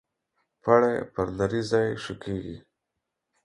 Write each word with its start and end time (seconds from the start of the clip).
پړى 0.63 0.95
پر 1.13 1.27
نري 1.37 1.61
ځاى 1.69 1.87
شکېږي. 2.03 2.57